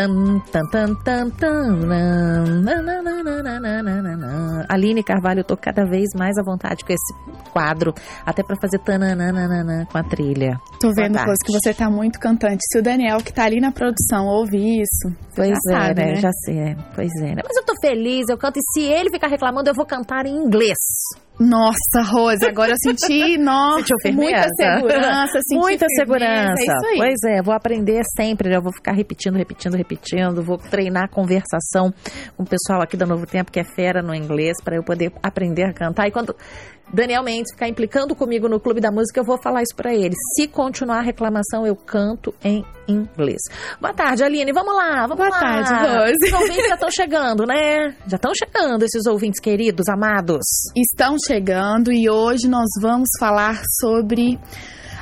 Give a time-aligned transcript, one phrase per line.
[0.00, 1.68] Tan, tan, tan, tan,
[4.66, 7.12] Aline Carvalho, eu tô cada vez mais à vontade com esse
[7.52, 7.92] quadro,
[8.24, 10.58] até para fazer tananana com a trilha.
[10.80, 12.62] Tô vendo, Close, que você tá muito cantante.
[12.72, 16.14] Se o Daniel, que tá ali na produção, ouvir isso, pois já é, sabe, né?
[16.16, 17.34] Já sei, pois é.
[17.34, 20.34] Mas eu tô feliz, eu canto, e se ele ficar reclamando, eu vou cantar em
[20.34, 20.78] inglês.
[21.40, 26.62] Nossa, Rose, agora eu senti, nossa, muita segurança, senti Muita firmeza, segurança.
[26.92, 26.96] É.
[26.98, 31.94] Pois é, vou aprender sempre, eu vou ficar repetindo, repetindo, repetindo, vou treinar conversação
[32.36, 35.12] com o pessoal aqui da Novo Tempo que é fera no inglês para eu poder
[35.22, 36.06] aprender a cantar.
[36.06, 36.36] E quando
[36.92, 40.14] Daniel Mendes ficar implicando comigo no Clube da Música, eu vou falar isso para ele.
[40.36, 43.40] Se continuar a reclamação, eu canto em inglês.
[43.80, 44.52] Boa tarde, Aline.
[44.52, 45.38] Vamos lá, vamos Boa lá.
[45.38, 46.26] tarde, Rose.
[46.26, 47.94] Os ouvintes já estão chegando, né?
[48.06, 50.44] Já estão chegando esses ouvintes queridos, amados.
[50.76, 54.38] Estão chegando e hoje nós vamos falar sobre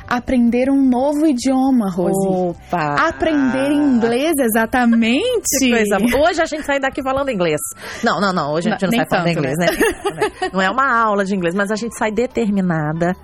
[0.09, 2.27] aprender um novo idioma, Rose.
[2.27, 2.95] Opa!
[3.07, 5.59] Aprender inglês, exatamente.
[5.59, 5.97] Que coisa.
[6.27, 7.59] Hoje a gente sai daqui falando inglês.
[8.03, 8.53] Não, não, não.
[8.53, 10.49] Hoje a gente não, Nem sai falando tanto, inglês, né?
[10.51, 13.15] Não é uma aula de inglês, mas a gente sai determinada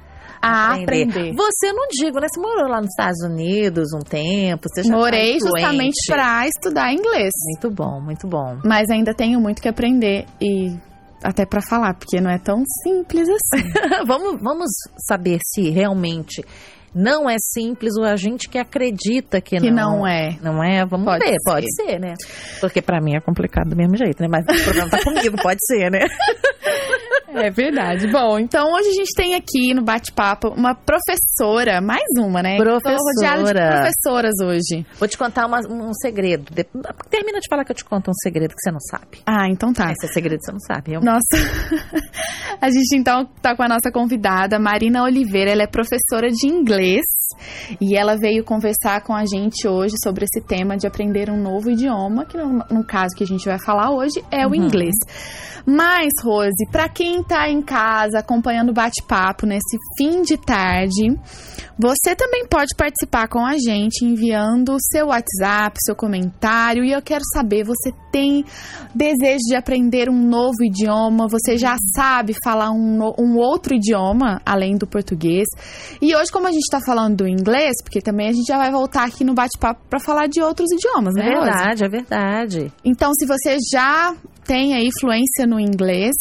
[0.41, 1.33] A aprender.
[1.35, 2.27] Você não digo, né?
[2.31, 5.61] Você morou lá nos Estados Unidos um tempo, você já tá Morei influente.
[5.61, 8.57] justamente para estudar inglês, Muito bom, muito bom.
[8.63, 10.75] mas ainda tenho muito que aprender e
[11.23, 13.67] até para falar, porque não é tão simples assim.
[14.05, 14.69] vamos, vamos
[15.07, 16.43] saber se realmente
[16.95, 20.37] não é simples ou a gente que acredita que, que não é.
[20.41, 20.85] Não é?
[20.85, 21.51] Vamos Pode ver, ser.
[21.51, 22.13] pode ser, né?
[22.61, 24.27] Porque pra mim é complicado do mesmo jeito, né?
[24.29, 25.99] Mas o problema tá comigo, pode ser, né?
[27.37, 28.07] É verdade.
[28.07, 32.55] Bom, então hoje a gente tem aqui no bate-papo uma professora, mais uma, né?
[32.55, 32.95] Professora.
[32.95, 34.85] Rodeada de professoras hoje.
[34.97, 36.45] Vou te contar uma- um segredo.
[37.09, 39.17] Termina de falar que eu te conto um segredo que você não sabe.
[39.25, 39.91] Ah, então tá.
[39.91, 40.93] Esse é segredo que você não sabe.
[40.93, 41.01] Eu...
[41.01, 41.25] Nossa.
[42.61, 45.51] a gente então tá com a nossa convidada, Marina Oliveira.
[45.51, 47.03] Ela é professora de inglês
[47.81, 51.69] e ela veio conversar com a gente hoje sobre esse tema de aprender um novo
[51.69, 54.55] idioma, que no, no caso que a gente vai falar hoje é o Uhum.
[54.55, 54.95] inglês.
[55.65, 61.17] Mas, Rose, pra quem tá em casa acompanhando o bate-papo nesse fim de tarde,
[61.77, 66.83] você também pode participar com a gente enviando o seu WhatsApp, seu comentário.
[66.85, 68.45] E eu quero saber, você tem
[68.93, 71.27] desejo de aprender um novo idioma?
[71.27, 75.45] Você já sabe falar um, um outro idioma além do português?
[76.01, 78.71] E hoje, como a gente está falando do inglês, porque também a gente já vai
[78.71, 81.25] voltar aqui no bate-papo para falar de outros idiomas, É né?
[81.35, 81.45] Rose?
[81.45, 82.71] verdade, é verdade.
[82.85, 84.15] Então, se você já
[84.45, 86.13] tem aí fluência no inglês,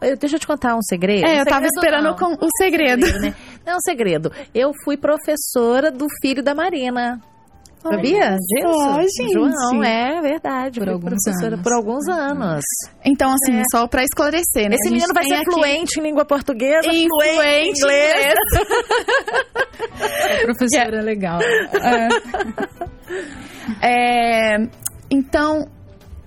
[0.01, 1.27] Eu- deixa eu te contar um segredo.
[1.27, 2.17] É, Um eu tava segredo esperando não.
[2.17, 3.07] com o segredo.
[3.21, 3.35] né?
[3.67, 4.33] Não é um segredo.
[4.55, 7.21] Eu fui professora do filho da Marina.
[7.83, 8.73] Sabia disso?
[8.73, 9.33] só, gente.
[9.33, 10.79] João, é verdade.
[10.81, 11.63] Por alguns professora anos.
[11.63, 12.61] por alguns anos.
[13.05, 13.63] Então, assim, É.
[13.71, 14.77] só pra esclarecer, né?
[14.79, 18.35] Esse menino vai ser aqui- fluente em língua portuguesa, E fluente em fluente em inglês.
[20.45, 21.41] Professora legal.
[23.83, 24.57] É,
[25.11, 25.67] então,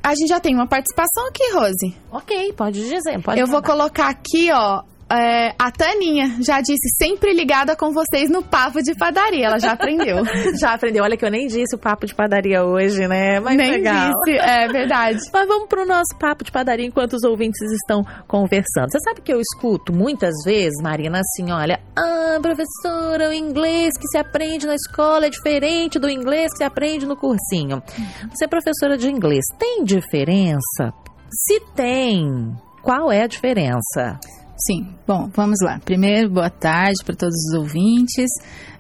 [0.03, 1.95] a gente já tem uma participação aqui, Rose.
[2.11, 3.21] Ok, pode dizer.
[3.21, 3.67] Pode Eu vou mandar.
[3.71, 4.81] colocar aqui, ó.
[5.13, 9.45] É, a Taninha já disse, sempre ligada com vocês no papo de padaria.
[9.45, 10.23] Ela já aprendeu.
[10.59, 11.03] Já aprendeu.
[11.03, 13.39] Olha que eu nem disse o papo de padaria hoje, né?
[13.39, 14.11] Mas Nem legal.
[14.11, 15.19] disse, é verdade.
[15.33, 18.91] Mas vamos pro nosso papo de padaria enquanto os ouvintes estão conversando.
[18.91, 24.07] Você sabe que eu escuto muitas vezes, Marina, assim, olha, ah, professora, o inglês que
[24.07, 27.81] se aprende na escola é diferente do inglês que se aprende no cursinho.
[28.31, 30.93] Você é professora de inglês, tem diferença?
[31.29, 34.19] Se tem, qual é a diferença?
[34.57, 35.79] Sim, bom, vamos lá.
[35.83, 38.29] Primeiro, boa tarde para todos os ouvintes.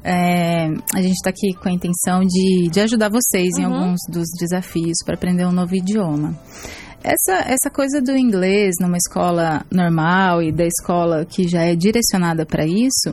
[0.03, 3.73] É, a gente está aqui com a intenção de, de ajudar vocês em Uhum.
[3.73, 6.37] alguns dos desafios para aprender um novo idioma.
[7.03, 12.45] Essa, essa coisa do inglês numa escola normal e da escola que já é direcionada
[12.45, 13.11] para isso,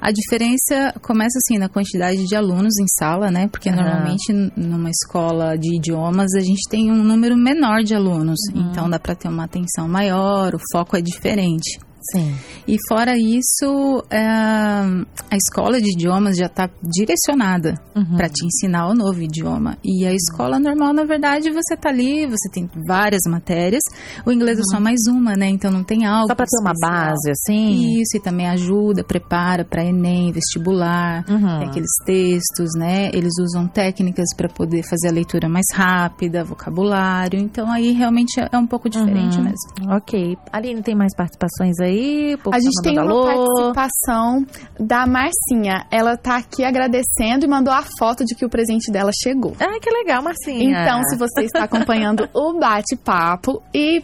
[0.00, 3.46] a diferença começa assim na quantidade de alunos em sala, né?
[3.46, 3.76] Porque Aham.
[3.80, 8.70] normalmente numa escola de idiomas a gente tem um número menor de alunos, Uhum.
[8.72, 11.78] então dá para ter uma atenção maior, o foco é diferente.
[12.12, 12.34] Sim.
[12.66, 18.16] E fora isso, é, a escola de idiomas já está direcionada Uhum.
[18.16, 19.76] para te ensinar o novo idioma.
[19.84, 23.82] E a escola normal, na verdade, você tá ali, você tem várias matérias.
[24.24, 25.48] O inglês é só mais uma, né?
[25.48, 28.00] Então não tem algo Só pra ter uma base, assim.
[28.00, 31.58] Isso, e também ajuda, prepara para Enem, vestibular, Uhum.
[31.58, 33.10] tem aqueles textos, né?
[33.12, 37.38] Eles usam técnicas para poder fazer a leitura mais rápida, vocabulário.
[37.40, 39.44] Então aí realmente é um pouco diferente Uhum.
[39.44, 39.96] mesmo.
[39.96, 40.36] Ok.
[40.52, 41.97] Aline, tem mais participações aí?
[42.42, 43.24] Povo A gente tem uma alô.
[43.24, 44.44] participação
[44.78, 45.86] da Marcinha.
[45.90, 49.54] Ela tá aqui agradecendo e mandou a foto de que o presente dela chegou.
[49.60, 50.82] Ah, que legal, Marcinha.
[50.82, 54.02] Então, se você está acompanhando o bate-papo e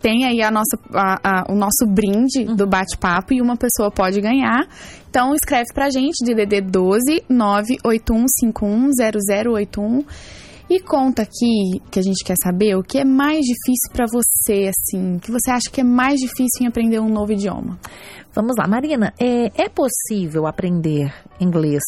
[0.00, 4.20] tem aí a nossa, a- a- o nosso brinde do bate-papo e uma pessoa pode
[4.20, 4.66] ganhar.
[5.08, 10.04] Então, escreve pra gente, DDD 12 981510081
[10.68, 14.70] e conta aqui, que a gente quer saber, o que é mais difícil pra você,
[14.70, 17.78] assim, que você acha que é mais difícil em aprender um novo idioma.
[18.32, 19.12] Vamos lá, Marina.
[19.18, 21.82] É, é possível aprender inglês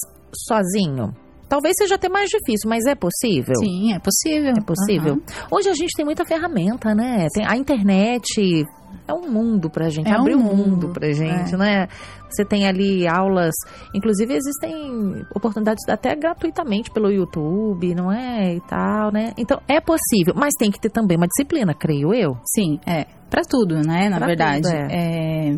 [0.46, 1.14] sozinho?
[1.48, 3.54] Talvez seja até mais difícil, mas é possível?
[3.56, 4.52] Sim, é possível.
[4.56, 5.12] É possível.
[5.14, 5.46] Aham.
[5.50, 7.26] Hoje a gente tem muita ferramenta, né?
[7.32, 8.64] Tem a internet
[9.08, 10.56] é um mundo pra gente, É abriu um mundo,
[10.86, 11.86] mundo pra gente, né?
[12.28, 13.54] Você tem ali aulas,
[13.94, 18.56] inclusive existem oportunidades até gratuitamente pelo YouTube, não é?
[18.56, 19.32] E tal, né?
[19.38, 22.36] Então é possível, mas tem que ter também uma disciplina, creio eu.
[22.54, 23.06] Sim, é.
[23.30, 24.08] Pra tudo, né?
[24.08, 24.62] Na Pra verdade.
[24.62, 25.54] tudo, É,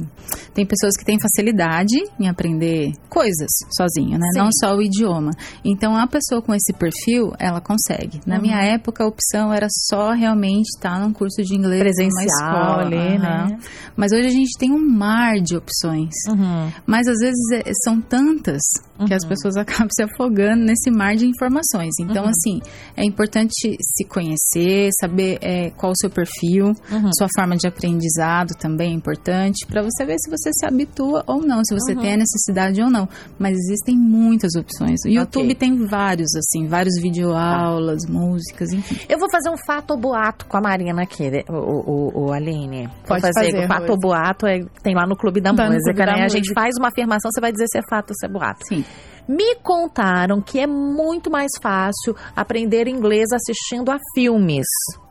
[0.55, 4.27] Tem pessoas que têm facilidade em aprender coisas sozinho, né?
[4.33, 4.39] Sim.
[4.39, 5.31] Não só o idioma.
[5.65, 8.21] Então, a pessoa com esse perfil, ela consegue.
[8.27, 8.43] Na Uhum.
[8.43, 12.83] minha época, a opção era só realmente estar num curso de inglês Presencial escola.
[12.83, 13.59] ali, né?
[13.97, 16.15] Mas hoje a gente tem um mar de opções.
[16.29, 16.71] Uhum.
[16.87, 18.61] Mas às vezes é- são tantas
[19.07, 21.91] que as pessoas acabam se afogando nesse mar de informações.
[22.01, 22.31] Então, Uhum.
[22.31, 22.61] assim,
[22.97, 27.11] é importante se conhecer, saber é, qual o seu perfil, Uhum.
[27.17, 31.41] sua forma de aprendizado também é importante, para você ver se você se habitua ou
[31.41, 32.01] não, se você Uhum.
[32.01, 33.09] tem a necessidade ou não.
[33.39, 35.01] Mas existem muitas opções.
[35.05, 35.55] O YouTube Ok.
[35.55, 38.97] tem vários, assim, vários videoaulas, músicas, enfim.
[39.09, 41.43] Eu vou fazer um fato ou boato com a Marina aqui, né?
[41.49, 42.87] o, o, o Aline.
[42.87, 43.53] Vou Pode fazer.
[43.53, 43.91] fazer, o fato Rose.
[43.93, 46.25] ou boato é, tem lá no Clube da Tá Música, Clube da né?
[46.25, 48.61] A gente faz uma afirmação, você vai dizer se é fato ou se é boato.
[48.69, 48.85] Sim.
[49.29, 54.67] Me contaram que é muito mais fácil aprender inglês assistindo a filmes.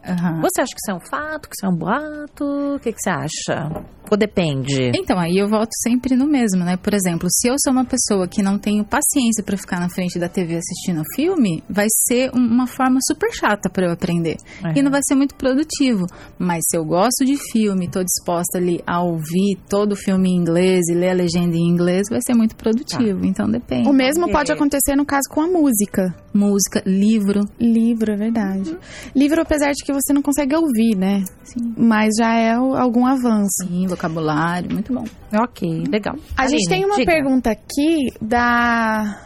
[0.05, 0.41] Aham.
[0.41, 2.75] Você acha que isso é um fato, que isso é um boato?
[2.75, 3.69] O que, que você acha?
[4.09, 4.91] Ou depende?
[4.95, 6.77] Então, aí eu volto sempre no mesmo, né?
[6.77, 10.17] Por exemplo, se eu sou uma pessoa que não tenho paciência pra ficar na frente
[10.17, 14.37] da TV assistindo filme, vai ser um- uma forma super chata pra eu aprender.
[14.63, 14.79] É.
[14.79, 16.05] E não vai ser muito produtivo.
[16.39, 20.37] Mas se eu gosto de filme, tô disposta ali a ouvir todo o filme em
[20.37, 23.25] inglês e ler a legenda em inglês, vai ser muito produtivo.
[23.25, 23.89] Então depende.
[23.89, 24.33] O mesmo Ok.
[24.33, 26.15] pode acontecer no caso com a música.
[26.33, 27.42] Música, livro.
[27.59, 28.77] Livro, é verdade.
[29.15, 31.24] Livro, apesar de que você não consegue ouvir, né?
[31.44, 31.74] Sim.
[31.77, 33.65] Mas já é algum avanço.
[33.68, 35.04] Sim, vocabulário, muito bom.
[35.44, 36.15] Ok, legal.
[36.38, 37.12] A gente Aline, tem uma diga.
[37.12, 39.19] pergunta aqui da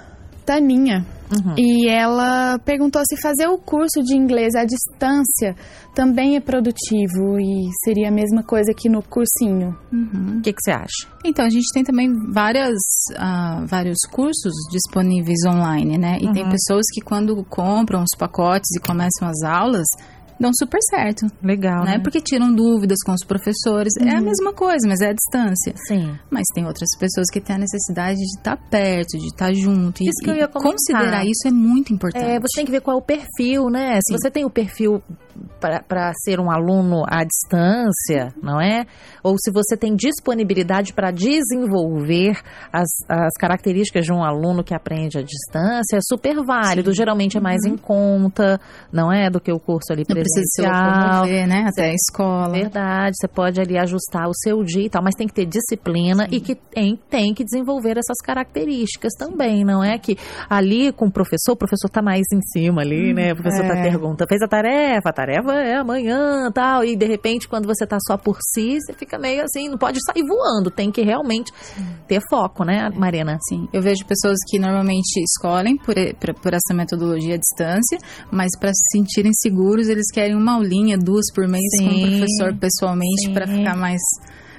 [0.45, 1.05] Taninha.
[1.31, 1.55] Uhum.
[1.57, 5.55] E ela perguntou se fazer o curso de inglês à distância
[5.95, 9.75] também é produtivo e seria a mesma coisa que no cursinho.
[9.91, 10.37] Uhum.
[10.37, 11.07] O que, que você acha?
[11.25, 12.77] Então, a gente tem também várias,
[13.17, 16.17] ah, vários cursos disponíveis online, né?
[16.21, 16.49] E tem Uhum.
[16.49, 19.87] pessoas que quando compram os pacotes e começam as aulas,
[20.41, 21.97] dão super certo, Legal, né?
[21.97, 21.99] né?
[21.99, 23.93] Porque tiram dúvidas com os professores.
[23.99, 25.73] É a mesma coisa, mas é a distância.
[25.87, 26.17] Sim.
[26.29, 30.01] Mas tem outras pessoas que têm a necessidade de estar perto, de estar junto.
[30.01, 30.71] E- Isso que eu e ia comentar.
[30.73, 32.23] considerar isso é muito importante.
[32.25, 33.95] É, você tem que ver qual é o perfil, né?
[34.07, 34.17] Se Sim.
[34.19, 35.01] você tem o perfil
[35.59, 38.85] para ser um aluno à distância, não é?
[39.23, 42.39] Ou se você tem disponibilidade para desenvolver
[42.71, 46.93] as, as características de um aluno que aprende à distância, é super válido.
[46.93, 48.59] Geralmente é mais em conta,
[48.91, 49.29] não é?
[49.29, 51.25] Do que o curso ali Não precisa se presencial.
[51.47, 51.65] né?
[51.67, 52.53] Até a escola.
[52.53, 56.27] Verdade, você pode ali ajustar o seu dia e tal, mas tem que ter disciplina
[56.31, 60.17] e que tem, tem que desenvolver essas características também, não é que
[60.49, 63.33] ali com o professor, o professor tá mais em cima ali, né?
[63.33, 63.83] O professor tá é.
[63.83, 67.97] perguntando, fez a tarefa, a tarefa é amanhã, tal, e de repente quando você tá
[68.07, 71.51] só por si, você fica meio assim, não pode sair voando, tem que realmente
[72.07, 73.37] ter foco, né, Marina?
[73.47, 77.97] Sim, eu vejo pessoas que normalmente escolhem por, por, por essa metodologia à distância,
[78.31, 82.01] mas para se sentirem seguros, eles querem uma aulinha, duas por mês com o Sim,
[82.01, 83.33] professor pessoalmente sim.
[83.33, 84.01] para ficar mais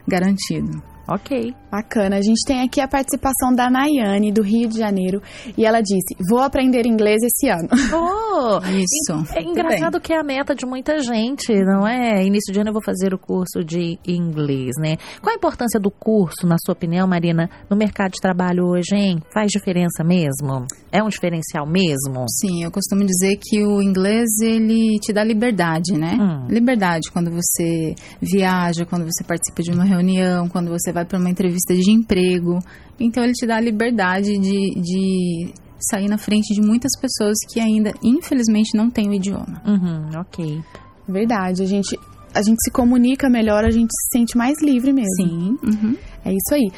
[0.07, 0.91] garantido.
[1.09, 1.54] Ok.
[1.71, 2.16] Bacana.
[2.16, 5.23] A gente tem aqui a participação da Nayane, do Rio de Janeiro,
[5.56, 7.68] e ela disse: Vou aprender inglês esse ano.
[8.35, 9.12] Oh, Isso.
[9.37, 12.25] É muito engraçado que é a meta de muita gente, não é?
[12.25, 14.97] Início de ano eu vou fazer o curso de inglês, né?
[15.21, 19.23] Qual a importância do curso, na sua opinião, Marina, no mercado de trabalho hoje, hein?
[19.35, 20.66] Faz diferença mesmo?
[20.90, 22.25] É um diferencial mesmo?
[22.40, 26.16] Sim, eu costumo dizer que o inglês ele te dá liberdade, né?
[26.18, 26.47] Hum.
[26.49, 31.18] Liberdade quando você viaja, quando você participa de uma reunião, quando você você vai para
[31.18, 32.58] uma entrevista de emprego.
[33.00, 35.52] Então ele te dá a liberdade de, de
[35.90, 39.62] sair na frente de muitas pessoas que ainda, infelizmente, não têm o idioma.
[39.66, 40.62] Uhum, ok.
[41.08, 41.99] Verdade, a gente,
[42.34, 45.16] a gente se comunica melhor, a gente se sente mais livre mesmo.
[45.16, 45.58] Sim.
[45.64, 45.96] Uhum.
[46.25, 46.70] É isso aí.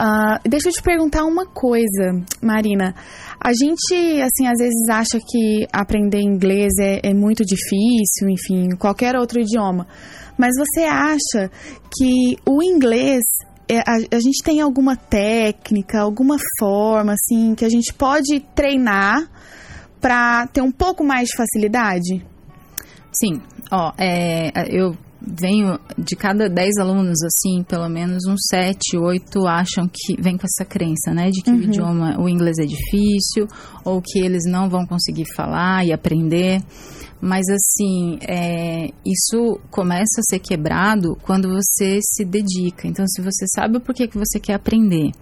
[0.00, 2.92] Uh, deixa eu te perguntar uma coisa, Marina.
[3.40, 9.14] A gente, assim, às vezes acha que aprender inglês é, é muito difícil, enfim, qualquer
[9.14, 9.86] outro idioma.
[10.36, 11.50] Mas você acha
[11.96, 13.20] que o inglês
[13.70, 19.30] é, a, a, gente tem alguma técnica, alguma forma, assim, que a gente pode treinar
[20.00, 22.26] para ter um pouco mais de facilidade?
[23.12, 23.40] Sim.
[23.70, 29.88] Ó, é, eu venho de cada 10 alunos, assim, pelo menos uns 7, 8 acham
[29.88, 31.30] que vem com essa crença, né?
[31.30, 31.58] De que uhum.
[31.58, 33.46] o idioma, o inglês é difícil,
[33.84, 36.60] ou que eles não vão conseguir falar e aprender.
[37.20, 42.88] Mas assim, é, isso começa a ser quebrado quando você se dedica.
[42.88, 45.12] Então, se você sabe o porquê que você quer aprender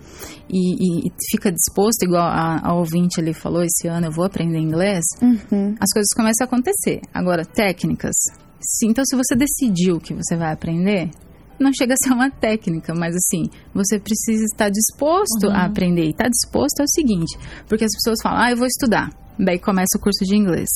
[0.49, 4.25] e, e, e fica disposto, igual a, a, ouvinte ali falou, esse ano eu vou
[4.25, 5.75] aprender inglês, uhum.
[5.81, 7.01] as coisas começam a acontecer.
[7.13, 8.15] Agora, técnicas.
[8.61, 11.11] Sim, então, se você decidiu que você vai aprender,
[11.59, 15.53] não chega a ser uma técnica, mas assim, você precisa estar disposto uhum.
[15.53, 16.05] a aprender.
[16.05, 17.37] E estar tá disposto é o seguinte,
[17.67, 19.11] porque as pessoas falam, ah, eu vou estudar.
[19.39, 20.69] Daí começa o curso de inglês.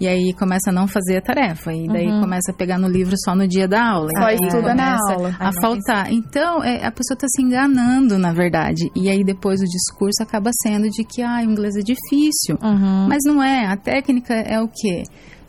[0.00, 1.72] E aí começa a não fazer a tarefa.
[1.72, 2.20] E daí uhum.
[2.20, 4.10] começa a pegar no livro só no dia da aula.
[4.16, 5.36] Só estuda na aula.
[5.38, 6.12] A faltar.
[6.12, 8.90] Então, é, a pessoa está se enganando, na verdade.
[8.94, 12.56] E aí depois o discurso acaba sendo de que, ah, o inglês é difícil.
[12.62, 13.08] Uhum.
[13.08, 13.66] Mas não é.
[13.66, 15.02] A técnica é o quê?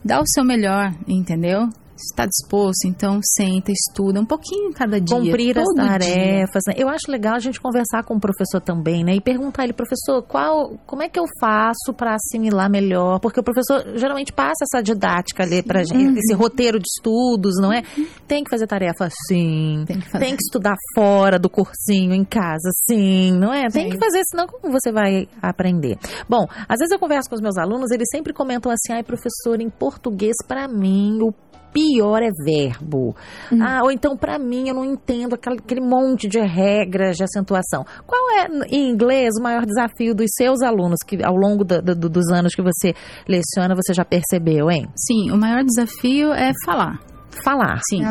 [0.04, 1.70] Dá o seu melhor, entendeu?
[1.98, 5.18] Está disposto, então senta, estuda um pouquinho cada dia.
[5.18, 6.64] Cumprir as tarefas.
[6.68, 6.74] Né?
[6.78, 9.16] Eu acho legal a gente conversar com o professor também, né?
[9.16, 13.20] E perguntar ele, professor, qual, como é que eu faço para assimilar melhor?
[13.20, 16.18] Porque o professor geralmente passa essa didática ali para gente, uhum.
[16.18, 17.84] esse roteiro de estudos, não é?
[17.98, 18.08] Uhum.
[18.28, 19.84] Tem que fazer tarefa sim.
[19.88, 20.26] Tem que, fazer.
[20.26, 23.68] Tem que estudar fora do cursinho, em casa, sim, não é?
[23.68, 25.98] Tem que fazer, senão como você vai aprender?
[26.28, 29.62] Bom, às vezes eu converso com os meus alunos, eles sempre comentam assim, ai, professor,
[29.62, 31.32] em português, para mim, o
[31.76, 33.14] pior é verbo.
[33.52, 33.60] Hum.
[33.62, 37.86] Ah, ou então, para mim, eu não entendo aquele, aquele, monte de regras de acentuação.
[38.08, 42.10] Qual é, em inglês, o maior desafio dos seus alunos, que ao longo do, do,
[42.10, 42.96] dos anos que você
[43.28, 44.88] leciona, você já percebeu, hein?
[44.96, 46.98] Sim, o maior desafio é falar
[47.44, 47.80] falar.
[47.90, 48.02] Sim.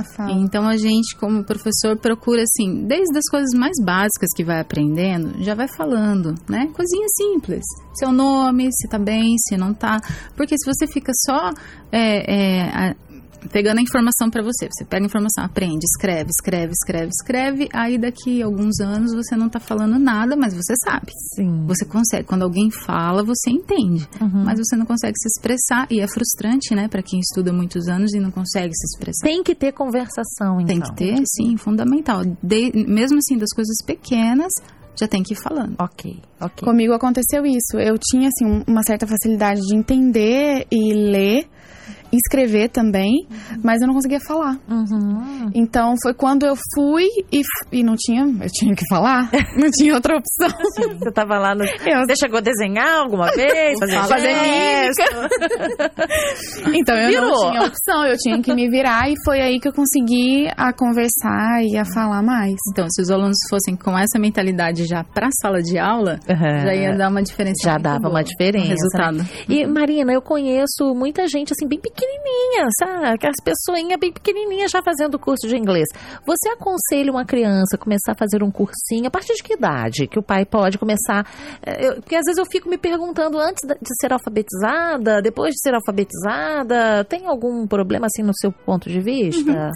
[0.43, 5.43] Então a gente, como professor, procura assim, desde as coisas mais básicas que vai aprendendo,
[5.43, 6.69] já vai falando, né?
[6.75, 7.65] Coisinha simples.
[7.95, 10.01] Seu nome, se tá bem, se não tá.
[10.37, 11.51] Porque se você fica só
[11.93, 12.97] é, é,
[13.51, 14.69] pegando a informação para você.
[14.71, 17.69] Você pega a informação, aprende, escreve, escreve, escreve, escreve.
[17.73, 21.13] Aí daqui a alguns anos você não tá falando nada, mas você sabe.
[21.35, 21.65] Sim.
[21.67, 22.25] Você consegue.
[22.25, 24.09] Quando alguém fala, você entende.
[24.21, 24.45] Uhum.
[24.45, 25.87] Mas você não consegue se expressar.
[25.91, 29.27] E é frustrante, né, para quem estuda muitos anos e não consegue se expressar.
[29.27, 30.67] Tem que ter conversação, então.
[30.67, 32.23] Tem que ter, sim, fundamental.
[32.43, 34.53] De, mesmo assim, das coisas pequenas
[34.97, 35.75] já tem que ir falando.
[35.79, 36.65] Ok, ok.
[36.65, 37.79] Comigo aconteceu isso.
[37.79, 41.49] Eu tinha, assim, uma certa facilidade de entender e ler
[42.17, 43.61] escrever também, uhum.
[43.63, 44.59] mas eu não conseguia falar.
[44.69, 45.51] Uhum.
[45.55, 47.43] Então foi quando eu fui e,
[47.73, 50.49] e não tinha, eu tinha que falar, não tinha outra opção.
[50.99, 51.65] Você tava lá no.
[51.65, 52.01] Eu...
[52.07, 53.79] Você chegou a desenhar alguma vez?
[53.79, 55.05] Fazer, fazer mímica.
[56.75, 57.31] então eu Virou.
[57.31, 60.73] não tinha opção, eu tinha que me virar e foi aí que eu consegui a
[60.73, 62.55] conversar e a falar mais.
[62.73, 66.61] Então, se os alunos fossem com essa mentalidade já para a sala de aula, uhum.
[66.61, 67.55] já ia dar uma diferença.
[67.63, 68.69] Já dava boa, uma diferença.
[68.69, 69.19] resultado.
[69.19, 69.25] Né?
[69.49, 73.07] E Marina, eu conheço muita gente assim bem pequena pequenininha, sabe?
[73.07, 75.87] Aquelas pessoinhas bem pequenininhas já fazendo curso de inglês.
[76.27, 80.07] Você aconselha uma criança a começar a fazer um cursinho a partir de que idade
[80.07, 81.27] que o pai pode começar?
[81.65, 85.61] Eh, eu, porque às vezes eu fico me perguntando antes de ser alfabetizada, depois de
[85.61, 89.51] ser alfabetizada, tem algum problema assim no seu ponto de vista?
[89.51, 89.71] Uhum.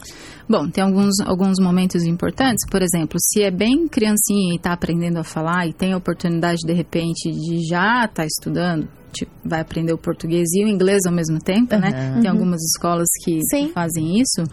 [0.48, 2.66] Bom, tem alguns, alguns momentos importantes.
[2.70, 6.58] Por exemplo, se é bem criancinha e está aprendendo a falar e tem a oportunidade
[6.64, 11.00] de repente de já estar tá estudando, tipo, vai aprender o português e o inglês
[11.06, 11.80] ao mesmo tempo, uhum.
[11.80, 12.18] né?
[12.20, 13.70] Tem algumas escolas que Sim.
[13.72, 14.44] fazem isso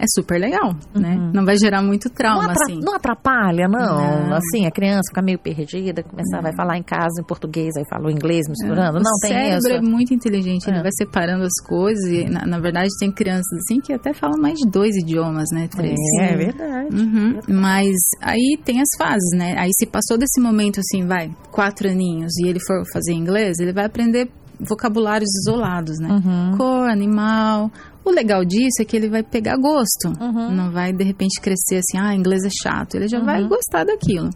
[0.00, 1.10] é super legal, né?
[1.14, 1.26] uhum.
[1.26, 1.30] né?
[1.34, 2.80] Não vai gerar muito trauma, não assim.
[2.82, 4.28] Não atrapalha, não.
[4.28, 4.34] não.
[4.34, 6.42] Assim, a criança fica meio perdida, começar, não.
[6.42, 8.98] vai falar em casa em português, aí fala o inglês misturando.
[8.98, 9.02] É.
[9.02, 9.76] Não, o tem cérebro isso.
[9.76, 10.72] é muito inteligente, é.
[10.72, 14.40] ele vai separando as coisas e, na, na, verdade, tem crianças, assim, que até falam
[14.40, 15.68] mais de dois idiomas, né?
[15.68, 15.98] Três.
[16.18, 16.96] É, é verdade.
[16.96, 17.38] Uhum.
[17.48, 19.54] Mas aí tem as fases, né?
[19.58, 23.72] Aí se passou desse momento, assim, vai, quatro aninhos, e ele for fazer inglês, ele
[23.72, 24.30] vai aprender
[24.66, 26.08] vocabulários isolados, né?
[26.08, 26.56] Uhum.
[26.56, 27.70] Cor, animal,
[28.04, 30.08] o legal disso é que ele vai pegar gosto.
[30.20, 30.50] Uhum.
[30.50, 32.94] Não vai, de repente, crescer assim, ah, inglês é chato.
[32.94, 33.24] Ele já uhum.
[33.24, 34.30] vai gostar daquilo.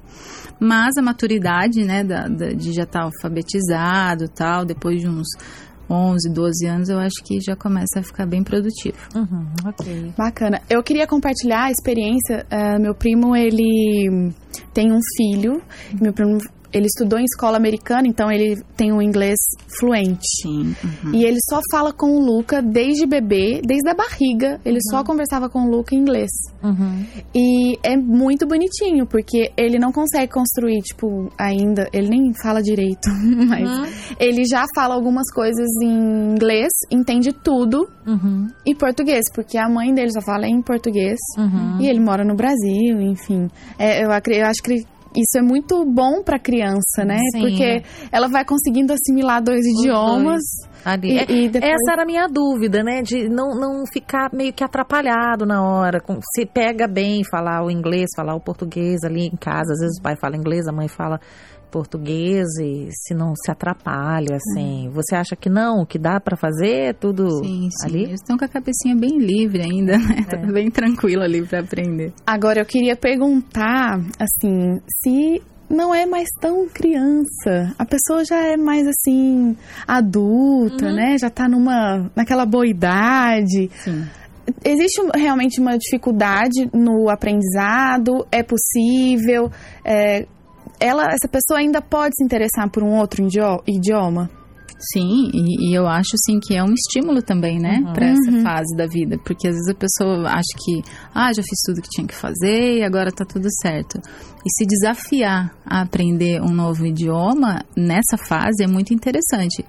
[0.60, 5.26] Mas a maturidade, né, da, da, de já estar tá alfabetizado tal, depois de uns
[5.88, 8.96] 11, 12 anos, eu acho que já começa a ficar bem produtivo.
[9.14, 10.12] Uhum, ok.
[10.16, 10.60] Bacana.
[10.68, 12.46] Eu queria compartilhar a experiência.
[12.50, 14.32] eh, meu primo, ele
[14.72, 15.60] tem um filho.
[16.00, 16.38] Meu primo,
[16.74, 19.38] ele estudou em escola americana, então ele tem um inglês
[19.78, 20.26] fluente.
[20.42, 20.74] Sim.
[21.04, 21.14] uhum.
[21.14, 24.60] E ele só fala com o Luca desde bebê, desde a barriga.
[24.64, 26.30] Ele só conversava com o Luca em inglês.
[26.62, 27.04] Uhum.
[27.34, 31.88] E é muito bonitinho, porque ele não consegue construir, tipo, ainda.
[31.92, 33.08] Ele nem fala direito,
[33.48, 38.48] mas ele já fala algumas coisas em inglês, entende tudo Uhum.
[38.66, 41.18] em português, porque a mãe dele só fala em português.
[41.38, 41.80] Uhum.
[41.80, 43.48] E ele mora no Brasil, enfim.
[43.78, 44.84] É, eu, eu acho que
[45.16, 47.18] isso é muito bom pra criança, né?
[47.32, 47.40] Sim.
[47.40, 50.42] Porque ela vai conseguindo assimilar dois idiomas.
[50.84, 51.12] Ali.
[51.12, 53.00] E- É, e depois- Essa era a minha dúvida, né?
[53.00, 56.00] De não, não ficar meio que atrapalhado na hora.
[56.00, 59.72] com- Se pega bem falar o inglês, falar o português ali em casa.
[59.72, 61.18] Às vezes o pai fala inglês, a mãe fala
[61.74, 64.88] português e se não se atrapalha, assim.
[64.92, 65.84] Você acha que não?
[65.84, 67.86] Que dá pra fazer tudo Sim, sim.
[67.86, 68.02] ali?
[68.04, 70.24] Eles estão com a cabecinha bem livre ainda, né?
[70.30, 72.12] Tá bem tranquilo ali pra aprender.
[72.24, 78.56] Agora eu queria perguntar, assim, se não é mais tão criança, a pessoa já é
[78.56, 81.16] mais assim adulta, né?
[81.18, 83.68] Já tá numa naquela boa idade.
[83.82, 84.04] Sim.
[84.64, 88.26] Existe realmente uma dificuldade no aprendizado?
[88.30, 89.50] É possível?
[89.84, 90.26] É,
[90.80, 94.30] ela, essa pessoa ainda pode se interessar por um outro idio- idioma?
[94.92, 97.92] Sim, e, e eu acho sim que é um estímulo também, né, Uhum.
[97.94, 98.42] Pra essa Uhum.
[98.42, 100.82] fase da vida, porque às vezes a pessoa acha que,
[101.14, 103.98] ah, já fiz tudo que tinha que fazer e agora tá tudo certo.
[104.44, 109.64] E se desafiar a aprender um novo idioma nessa fase é muito interessante.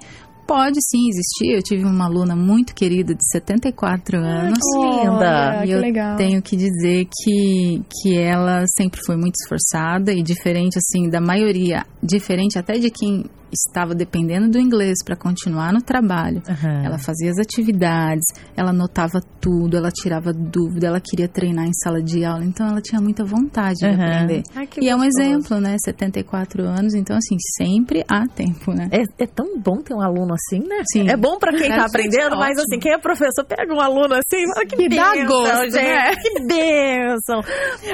[0.46, 1.56] Pode sim existir.
[1.56, 4.58] Eu tive uma aluna muito querida de 74 anos.
[4.76, 5.58] linda.
[5.58, 6.16] Olha, E que eu legal.
[6.16, 11.84] tenho que dizer que, que ela sempre foi muito esforçada e diferente assim da maioria,
[12.02, 13.24] diferente até de quem
[13.56, 16.42] estava dependendo do inglês para continuar no trabalho.
[16.48, 16.82] Aham.
[16.84, 18.24] Ela fazia as atividades,
[18.56, 22.80] ela anotava tudo, ela tirava dúvida, ela queria treinar em sala de aula, então ela
[22.80, 23.94] tinha muita vontade de Aham.
[23.94, 24.42] aprender.
[24.54, 25.20] Ai, que E é um gostoso.
[25.20, 25.76] exemplo, né?
[25.84, 28.88] 74 anos, então assim, sempre há tempo, né?
[28.92, 30.82] É, é tão bom ter um aluno assim, né?
[30.92, 31.08] Sim.
[31.08, 32.62] É bom pra quem tá Gente, aprendendo, mas ótimo.
[32.70, 35.74] assim, quem é professor pega um aluno assim, fala, que, Que dá bênção, gosto, gente.
[35.84, 36.14] né?
[36.16, 37.42] Que bênção.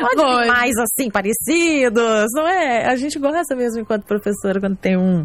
[0.01, 0.43] Pode Pode.
[0.43, 2.87] ter mais assim, parecidos, não é?
[2.87, 5.25] A gente gosta mesmo enquanto professora quando tem um,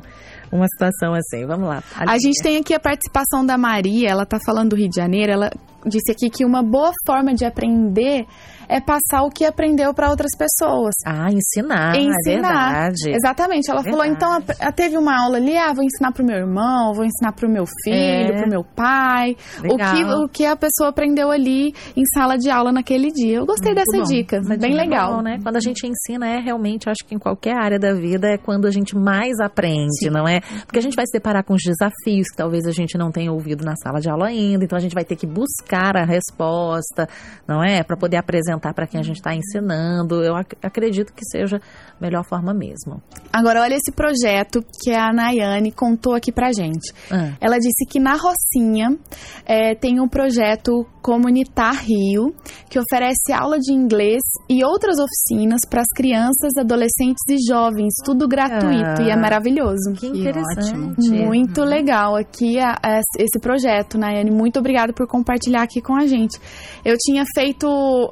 [0.52, 1.46] uma situação assim.
[1.46, 1.84] Vamos lá.
[1.96, 5.32] A gente tem aqui a participação da Maria, ela tá falando do Rio de Janeiro,
[5.32, 5.52] ela
[5.86, 8.26] disse aqui que uma boa forma de aprender
[8.70, 10.94] é passar o que aprendeu para outras pessoas.
[11.06, 12.92] Ah, ensinar, é ensinar.
[12.92, 13.12] verdade.
[13.16, 13.72] Exatamente.
[13.72, 14.42] Ela falou, então,
[14.76, 18.34] teve uma aula ali, ah, vou ensinar pro meu irmão, vou ensinar pro meu filho,
[18.34, 18.42] É.
[18.42, 19.38] pro meu pai.
[19.64, 23.38] O que, o que a pessoa aprendeu ali em sala de aula naquele dia.
[23.38, 24.10] Eu gostei Muito dessa bom.
[24.14, 25.16] dica, Essa bem dica é legal.
[25.16, 25.40] bom, né?
[25.42, 28.66] Quando a gente ensina, é realmente, acho que em qualquer área da vida é quando
[28.68, 30.42] a gente mais aprende, não é?
[30.66, 33.32] Porque a gente vai se deparar com os desafios que talvez a gente não tenha
[33.32, 37.08] ouvido na sala de aula ainda, então a gente vai ter que buscar a resposta,
[37.48, 37.84] não é?
[37.84, 40.24] Para poder apresentar para quem a gente está ensinando.
[40.24, 43.02] Eu ac- acredito que seja a melhor forma mesmo.
[43.34, 46.94] Agora, olha esse projeto que a Nayane contou aqui pra gente.
[47.12, 48.98] Ah, Ela disse que na Rocinha
[49.46, 52.36] é, tem um projeto Comunitar Rio,
[52.70, 58.28] que oferece aula de inglês e outras oficinas para as crianças, adolescentes e jovens, tudo
[58.28, 59.94] gratuito e é maravilhoso.
[59.98, 61.10] que interessante.
[61.26, 64.30] Muito legal aqui a- a- esse projeto, Nayane.
[64.30, 66.38] Muito obrigada por compartilhar aqui com a gente.
[66.84, 67.68] Eu tinha feito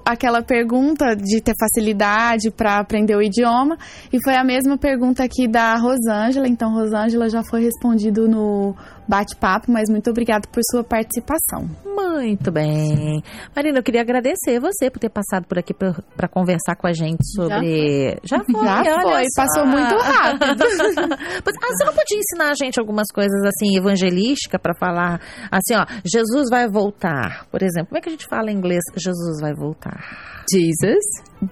[0.06, 3.78] aquela pergunta de ter facilidade para aprender o idioma
[4.14, 6.48] e foi a mesma pergunta aqui da Rosângela.
[6.48, 8.74] Então, Rosângela já foi respondido no
[9.08, 11.70] bate-papo, mas muito obrigada por sua participação.
[11.86, 13.24] Muito bem.
[13.56, 17.26] Marina, eu queria agradecer você por ter passado por aqui para conversar com a gente
[17.36, 18.18] sobre.
[18.24, 19.44] Já foi, Já olha foi, só.
[19.44, 20.66] passou muito rápido.
[21.46, 25.20] Mas, ah, você não podia ensinar a gente algumas coisas assim, evangelística, para falar
[25.52, 27.46] assim, ó, Jesus vai voltar.
[27.52, 28.82] Por exemplo, como é que a gente fala em inglês?
[28.96, 30.44] Jesus vai voltar.
[30.52, 31.06] Jesus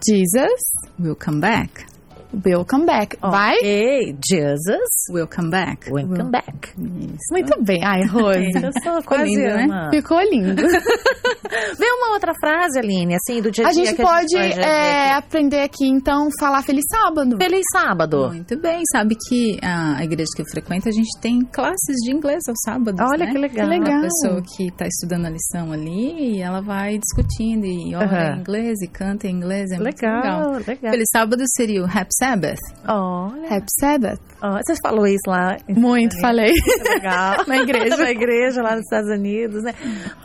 [0.05, 0.61] Jesus,
[0.99, 1.85] will come back.
[2.45, 3.17] Will come back.
[3.21, 3.55] Vai?
[3.57, 5.91] Ok, Jesus Will come back.
[5.91, 6.69] will come back.
[6.77, 7.31] Isso.
[7.31, 7.83] Muito bem.
[7.83, 8.51] Ai, Rose.
[8.83, 9.65] Sou quase lindo, né?
[9.65, 10.61] uma- Ficou lindo.
[11.77, 14.43] Vê uma outra frase, Aline, assim, do dia a A dia gente que pode a
[14.43, 17.37] gente é, aprender aqui, então, falar Feliz Sábado.
[17.37, 18.29] Feliz sábado.
[18.29, 22.11] Muito bem, sabe que a a igreja que eu frequento, a gente tem classes de
[22.15, 23.31] inglês aos sábados, Olha né?
[23.31, 23.69] que legal.
[23.69, 23.99] Que legal.
[23.99, 28.35] A pessoa que está estudando a lição ali, e ela vai discutindo e ora Aham.
[28.35, 30.21] em inglês e canta em inglês, é muito legal.
[30.23, 30.91] Legal, legal.
[30.91, 32.59] Feliz sábado seria o Happy Sabbath.
[32.87, 33.57] Olha.
[33.57, 34.21] Happy Sabbath.
[34.41, 35.57] Oh, você falou isso lá?
[35.69, 36.51] Muito, falei.
[36.51, 37.43] Muito legal.
[37.47, 37.97] Na igreja.
[38.03, 39.73] Na igreja lá nos Estados Unidos, né?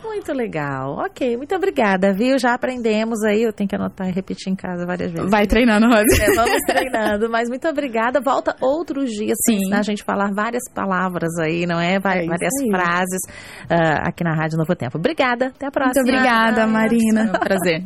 [0.03, 0.97] Muito legal.
[1.05, 2.37] Ok, muito obrigada, viu?
[2.39, 5.29] Já aprendemos aí, eu tenho que anotar e repetir em casa várias vezes.
[5.29, 6.21] Vai treinando, Rose.
[6.21, 8.21] É, vamos treinando, mas muito obrigada.
[8.21, 11.99] Volta outros dias para ensinar a gente falar várias palavras aí, não é?
[11.99, 12.69] Vai, É várias aí.
[12.71, 13.21] frases
[13.69, 14.97] ah, aqui na Rádio Novo Tempo.
[14.97, 16.03] Obrigada, até a próxima.
[16.03, 17.21] Muito obrigada, Marina.
[17.21, 17.75] É um prazer.